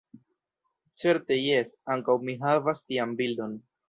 Certe 1.01 1.37
jes, 1.37 1.73
ankaŭ 1.97 2.15
mi 2.29 2.35
havas 2.47 2.81
tian 2.89 3.13
bildon. 3.21 3.55